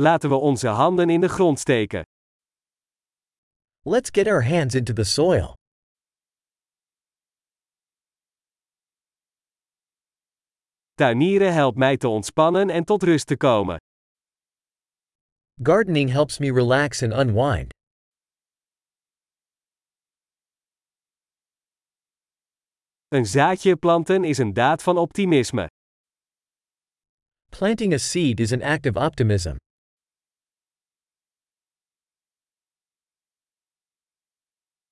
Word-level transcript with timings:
Laten 0.00 0.28
we 0.28 0.34
onze 0.34 0.68
handen 0.68 1.10
in 1.10 1.20
de 1.20 1.28
grond 1.28 1.58
steken. 1.58 2.02
Let's 3.82 4.10
get 4.10 4.26
our 4.26 4.44
hands 4.44 4.74
into 4.74 4.92
the 4.92 5.04
soil. 5.04 5.54
Tuinieren 10.94 11.52
helpt 11.52 11.76
mij 11.78 11.96
te 11.96 12.08
ontspannen 12.08 12.70
en 12.70 12.84
tot 12.84 13.02
rust 13.02 13.26
te 13.26 13.36
komen. 13.36 13.76
Gardening 15.62 16.10
helps 16.10 16.38
me 16.38 16.52
relax 16.52 17.02
and 17.02 17.12
unwind. 17.12 17.72
Een 23.08 23.26
zaadje 23.26 23.76
planten 23.76 24.24
is 24.24 24.38
een 24.38 24.52
daad 24.52 24.82
van 24.82 24.98
optimisme. 24.98 25.66
Planting 27.48 27.92
a 27.92 27.98
seed 27.98 28.40
is 28.40 28.52
an 28.52 28.62
act 28.62 28.86
of 28.86 28.96
optimism. 28.96 29.56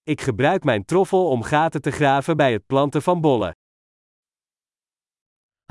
Ik 0.08 0.20
gebruik 0.20 0.64
mijn 0.64 0.84
troffel 0.84 1.30
om 1.30 1.42
gaten 1.42 1.82
te 1.82 1.90
graven 1.90 2.36
bij 2.36 2.52
het 2.52 2.66
planten 2.66 3.02
van 3.02 3.20
bollen. 3.20 3.52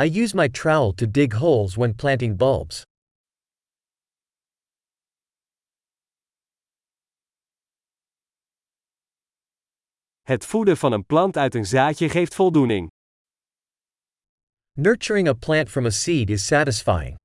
I 0.02 0.21
use 0.21 0.35
my 0.35 0.49
trowel 0.49 0.94
to 0.94 1.11
dig 1.11 1.34
holes 1.34 1.75
when 1.75 1.95
planting 1.95 2.38
bulbs. 2.38 2.84
Het 10.21 10.45
voeden 10.45 10.77
van 10.77 10.91
een 10.91 11.05
plant 11.05 11.38
uit 11.38 11.55
een 11.55 11.66
zaadje 11.66 12.09
geeft 12.09 12.36
voldoening. 12.36 12.91
Nurturing 14.72 15.27
a 15.27 15.33
plant 15.33 15.70
from 15.70 15.86
a 15.86 15.89
seed 15.89 16.30
is 16.30 16.45
satisfying. 16.45 17.24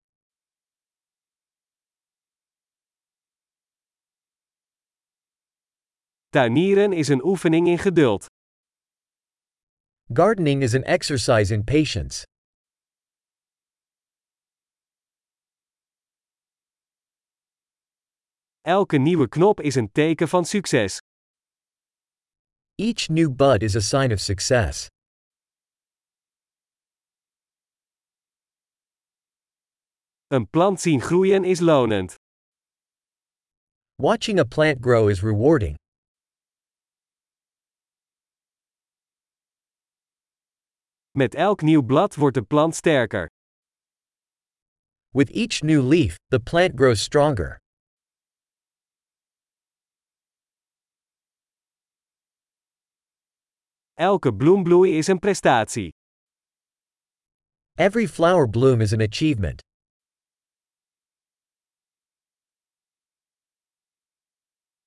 Tuinieren 6.31 6.93
is 6.93 7.09
een 7.09 7.25
oefening 7.25 7.69
in 7.69 7.79
geduld. 7.79 8.27
Gardening 10.13 10.63
is 10.63 10.75
an 10.75 10.85
exercise 10.85 11.55
in 11.55 11.65
patience. 11.65 12.25
Elke 18.61 18.99
nieuwe 18.99 19.29
knop 19.29 19.61
is 19.61 19.75
een 19.75 19.93
teken 19.93 20.29
van 20.29 20.45
succes. 20.45 20.99
Each 22.75 23.09
new 23.09 23.37
bud 23.37 23.63
is 23.63 23.77
a 23.77 23.81
sign 23.81 24.13
of 24.13 24.21
success. 24.21 24.87
Een 30.27 30.49
plant 30.51 30.81
zien 30.81 31.01
groeien 31.01 31.45
is 31.45 31.61
lonend. 31.61 32.15
Watching 33.97 34.39
a 34.39 34.45
plant 34.45 34.79
grow 34.81 35.09
is 35.09 35.23
rewarding. 35.23 35.79
Met 41.13 41.35
elk 41.35 41.61
nieuw 41.63 41.83
blad 41.83 42.15
wordt 42.15 42.35
de 42.35 42.43
plant 42.43 42.75
sterker. 42.75 43.29
With 45.09 45.31
each 45.31 45.63
new 45.63 45.83
leaf, 45.83 46.17
the 46.29 46.41
plant 46.41 46.73
grows 46.77 47.03
stronger. 47.03 47.59
Elke 53.95 54.35
bloembloei 54.35 54.97
is 54.97 55.07
een 55.07 55.19
prestatie. 55.19 55.91
Every 57.75 58.07
flower 58.07 58.49
bloom 58.49 58.81
is 58.81 58.93
an 58.93 59.01
achievement. 59.01 59.61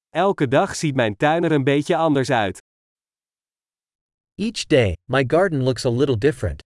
Elke 0.09 0.47
dag 0.47 0.75
ziet 0.75 0.95
mijn 0.95 1.15
tuin 1.15 1.43
er 1.43 1.51
een 1.51 1.63
beetje 1.63 1.95
anders 1.95 2.29
uit. 2.29 2.62
Each 4.35 4.65
day, 4.65 4.95
my 5.05 5.23
garden 5.27 5.63
looks 5.63 5.85
a 5.85 5.89
little 5.89 6.17
different. 6.17 6.61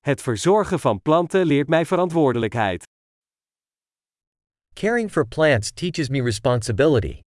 Het 0.00 0.22
verzorgen 0.22 0.80
van 0.80 1.02
planten 1.02 1.46
leert 1.46 1.68
mij 1.68 1.86
verantwoordelijkheid. 1.86 2.84
Caring 4.74 5.10
for 5.10 5.26
plants 5.26 5.72
teaches 5.72 6.08
me 6.08 6.22
responsibility. 6.22 7.20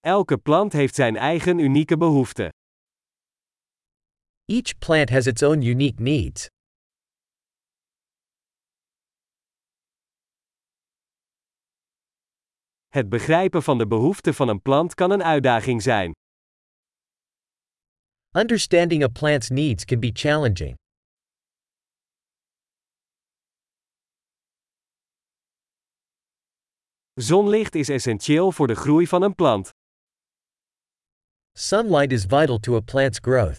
Elke 0.00 0.38
plant 0.38 0.72
heeft 0.72 0.94
zijn 0.94 1.16
eigen 1.16 1.58
unieke 1.58 1.96
behoeften. 1.96 2.48
Each 4.44 4.78
plant 4.78 5.10
has 5.10 5.26
its 5.26 5.42
own 5.42 5.62
unique 5.62 6.02
needs. 6.02 6.53
Het 12.94 13.08
begrijpen 13.08 13.62
van 13.62 13.78
de 13.78 13.86
behoeften 13.86 14.34
van 14.34 14.48
een 14.48 14.62
plant 14.62 14.94
kan 14.94 15.10
een 15.10 15.22
uitdaging 15.22 15.82
zijn. 15.82 16.12
Understanding 18.36 19.02
a 19.02 19.08
plant's 19.08 19.48
needs 19.48 19.84
can 19.84 20.00
be 20.00 20.10
challenging. 20.12 20.74
Zonlicht 27.14 27.74
is 27.74 27.88
essentieel 27.88 28.52
voor 28.52 28.66
de 28.66 28.74
groei 28.74 29.06
van 29.06 29.22
een 29.22 29.34
plant. 29.34 29.70
Sunlight 31.52 32.12
is 32.12 32.22
vital 32.22 32.58
to 32.58 32.76
a 32.76 32.80
plant's 32.80 33.18
growth. 33.18 33.56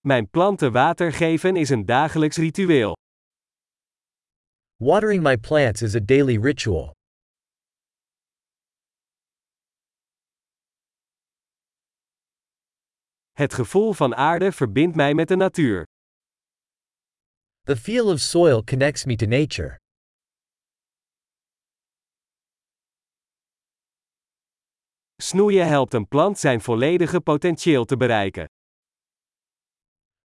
Mijn 0.00 0.30
planten 0.30 0.72
water 0.72 1.12
geven 1.12 1.56
is 1.56 1.70
een 1.70 1.86
dagelijks 1.86 2.36
ritueel. 2.36 2.98
Watering 4.82 5.22
my 5.22 5.36
plants 5.36 5.82
is 5.82 5.94
a 5.94 6.00
daily 6.00 6.38
ritual. 6.38 6.94
Het 13.32 13.54
gevoel 13.54 13.92
van 13.92 14.14
aarde 14.14 14.52
verbindt 14.52 14.96
mij 14.96 15.14
met 15.14 15.28
de 15.28 15.36
natuur. 15.36 15.86
The 17.62 17.76
feel 17.76 18.12
of 18.12 18.20
soil 18.20 18.64
connects 18.64 19.04
me 19.04 19.16
to 19.16 19.26
nature. 19.26 19.76
Snoeien 25.16 25.66
helpt 25.66 25.94
een 25.94 26.08
plant 26.08 26.38
zijn 26.38 26.60
volledige 26.60 27.20
potentieel 27.20 27.84
te 27.84 27.96
bereiken. 27.96 28.44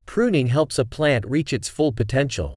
Pruning 0.03 0.49
helps 0.49 0.79
a 0.79 0.83
plant 0.83 1.25
reach 1.25 1.51
its 1.51 1.69
full 1.69 1.91
potential. 1.91 2.53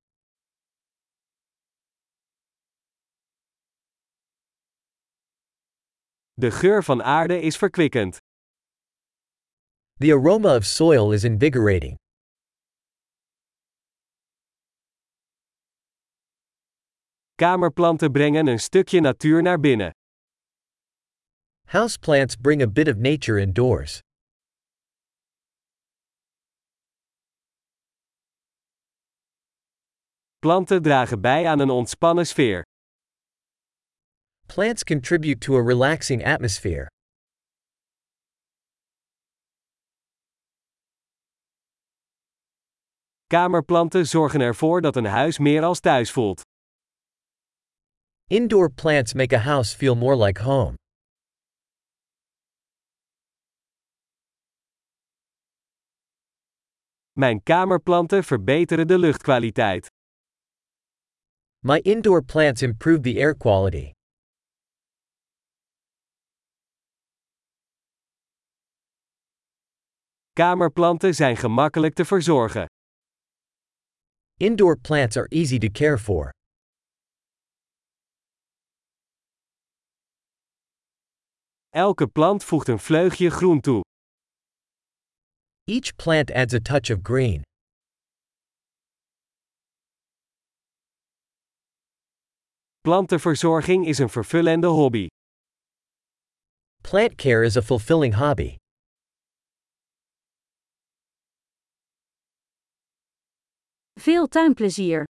De 6.41 6.51
geur 6.51 6.85
van 6.85 7.03
aarde 7.03 7.41
is 7.41 7.57
verkwikkend. 7.57 8.19
The 9.99 10.13
aroma 10.13 10.57
of 10.57 10.65
soil 10.65 11.13
is 11.13 11.25
invigorating. 11.25 11.97
Kamerplanten 17.35 18.13
brengen 18.13 18.47
een 18.47 18.59
stukje 18.59 19.01
natuur 19.01 19.43
naar 19.43 19.61
binnen. 19.61 19.91
Houseplants 21.65 22.37
bring 22.37 22.63
a 22.63 22.67
bit 22.67 22.89
of 22.89 22.97
nature 22.97 23.41
indoors. 23.41 24.01
Planten 30.39 30.83
dragen 30.83 31.21
bij 31.21 31.47
aan 31.47 31.59
een 31.59 31.71
ontspannen 31.71 32.27
sfeer. 32.27 32.63
Plants 34.59 34.83
contribute 34.83 35.41
to 35.43 35.55
a 35.55 35.63
relaxing 35.63 36.25
atmosphere. 36.25 36.89
Kamerplanten 43.27 44.07
zorgen 44.07 44.41
ervoor 44.41 44.81
dat 44.81 44.97
een 44.97 45.05
huis 45.05 45.39
meer 45.39 45.63
als 45.63 45.81
thuis 45.81 46.11
voelt. 46.11 46.41
Indoor 48.27 48.71
plants 48.71 49.15
make 49.15 49.37
a 49.37 49.39
house 49.39 49.77
feel 49.77 49.95
more 49.95 50.17
like 50.17 50.43
home. 50.43 50.75
Mijn 57.13 57.43
kamerplanten 57.43 58.25
verbeteren 58.25 58.87
de 58.87 58.99
luchtkwaliteit. 58.99 59.87
My 61.59 61.81
indoor 61.83 62.25
plants 62.25 62.63
improve 62.63 63.01
the 63.01 63.21
air 63.21 63.37
quality. 63.37 63.97
Kamerplanten 70.39 71.15
zijn 71.15 71.37
gemakkelijk 71.37 71.95
te 71.95 72.05
verzorgen. 72.05 72.67
Indoor 74.37 74.79
plants 74.79 75.17
are 75.17 75.27
easy 75.29 75.59
to 75.59 75.69
care 75.73 75.99
for. 75.99 76.31
Elke 81.69 82.07
plant 82.07 82.45
voegt 82.45 82.69
een 82.69 82.79
vleugje 82.79 83.31
groen 83.31 83.61
toe. 83.61 83.81
Each 85.65 85.97
plant 85.97 86.31
adds 86.31 86.55
a 86.55 86.59
touch 86.59 86.91
of 86.91 86.99
green. 87.03 87.43
Plantenverzorging 92.81 93.87
is 93.87 93.99
een 93.99 94.09
vervullende 94.09 94.67
hobby. 94.67 95.07
Plant 96.83 97.15
care 97.15 97.45
is 97.45 97.57
a 97.57 97.63
fulfilling 97.63 98.15
hobby. 98.15 98.58
Veel 103.99 104.29
tuinplezier! 104.29 105.09